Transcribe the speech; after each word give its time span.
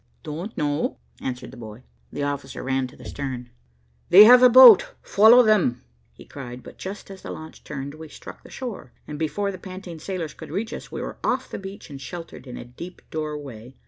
"Don't 0.23 0.57
know," 0.57 0.97
answered 1.21 1.51
the 1.51 1.57
boy. 1.57 1.83
The 2.11 2.23
officer 2.23 2.63
ran 2.63 2.87
to 2.87 2.95
the 2.95 3.05
stern. 3.05 3.51
"They 4.09 4.23
have 4.23 4.39
the 4.41 4.49
boat, 4.49 4.95
follow 5.03 5.43
them," 5.43 5.83
he 6.11 6.25
cried, 6.25 6.63
but 6.63 6.79
just 6.79 7.11
as 7.11 7.21
the 7.21 7.29
launch 7.29 7.63
turned, 7.63 7.93
we 7.93 8.09
struck 8.09 8.41
the 8.41 8.49
shore, 8.49 8.93
and 9.05 9.19
before 9.19 9.51
the 9.51 9.59
panting 9.59 9.99
sailors 9.99 10.33
could 10.33 10.49
reach 10.49 10.73
us, 10.73 10.91
were 10.91 11.19
off 11.23 11.51
the 11.51 11.59
beach 11.59 11.91
and 11.91 12.01
sheltered 12.01 12.47
in 12.47 12.57
a 12.57 12.65
deep 12.65 13.03
doorway. 13.11 13.75